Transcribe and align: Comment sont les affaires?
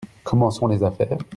Comment 0.23 0.49
sont 0.49 0.65
les 0.65 0.81
affaires? 0.81 1.19